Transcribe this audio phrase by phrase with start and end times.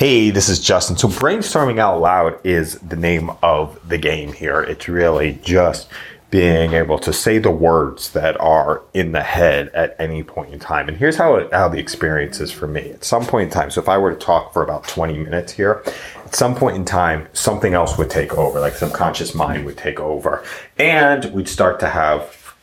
[0.00, 0.96] Hey, this is Justin.
[0.96, 4.62] So, brainstorming out loud is the name of the game here.
[4.62, 5.90] It's really just
[6.30, 10.58] being able to say the words that are in the head at any point in
[10.58, 10.88] time.
[10.88, 12.92] And here's how, it, how the experience is for me.
[12.92, 15.52] At some point in time, so if I were to talk for about 20 minutes
[15.52, 15.82] here,
[16.24, 20.00] at some point in time, something else would take over, like subconscious mind would take
[20.00, 20.42] over.
[20.78, 22.54] And we'd start to have,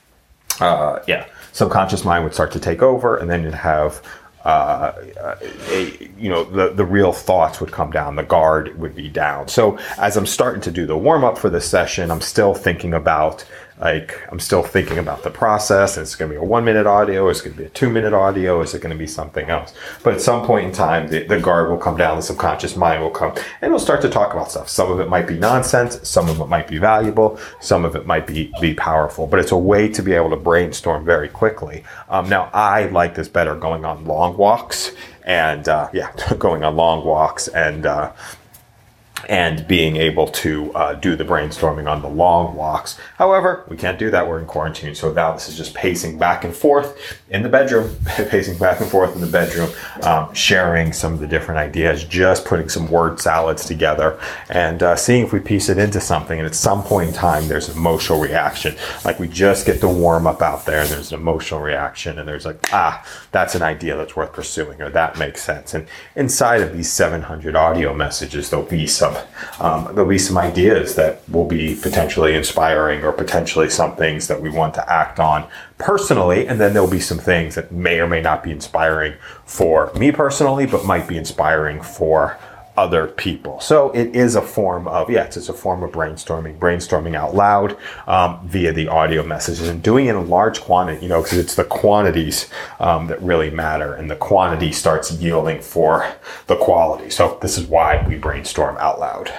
[0.59, 4.01] uh, yeah, subconscious mind would start to take over, and then you'd have
[4.47, 4.93] uh,
[5.69, 9.49] a, you know, the, the real thoughts would come down, the guard would be down.
[9.49, 12.93] So as I'm starting to do the warm up for this session, I'm still thinking
[12.93, 13.43] about
[13.79, 15.97] like I'm still thinking about the process.
[15.97, 17.29] It's going to be a one minute audio.
[17.29, 18.61] It's going to be a two minute audio.
[18.61, 19.73] Is it going to be something else?
[20.03, 22.17] But at some point in time, the, the guard will come down.
[22.17, 24.67] The subconscious mind will come and we'll start to talk about stuff.
[24.67, 26.07] Some of it might be nonsense.
[26.07, 27.39] Some of it might be valuable.
[27.61, 30.37] Some of it might be, be powerful, but it's a way to be able to
[30.37, 31.83] brainstorm very quickly.
[32.09, 34.91] Um, now I like this better going on long walks
[35.23, 38.11] and, uh, yeah, going on long walks and, uh,
[39.27, 42.97] and being able to uh, do the brainstorming on the long walks.
[43.15, 44.27] However, we can't do that.
[44.27, 44.95] We're in quarantine.
[44.95, 48.89] So now this is just pacing back and forth in the bedroom, pacing back and
[48.89, 49.69] forth in the bedroom,
[50.03, 54.95] um, sharing some of the different ideas, just putting some word salads together and uh,
[54.95, 56.39] seeing if we piece it into something.
[56.39, 58.75] And at some point in time, there's an emotional reaction.
[59.03, 62.27] Like we just get the warm up out there and there's an emotional reaction and
[62.27, 65.73] there's like, ah, that's an idea that's worth pursuing or that makes sense.
[65.73, 69.06] And inside of these 700 audio messages, there'll be some
[69.59, 74.41] um, there'll be some ideas that will be potentially inspiring or potentially some things that
[74.41, 78.07] we want to act on personally and then there'll be some things that may or
[78.07, 79.13] may not be inspiring
[79.45, 82.37] for me personally but might be inspiring for
[82.77, 83.59] other people.
[83.59, 87.75] So it is a form of, yes, it's a form of brainstorming, brainstorming out loud
[88.05, 91.55] um, via the audio messages and doing it in large quantity, you know, because it's
[91.55, 96.07] the quantities um, that really matter and the quantity starts yielding for
[96.45, 97.09] the quality.
[97.09, 99.31] So this is why we brainstorm out loud.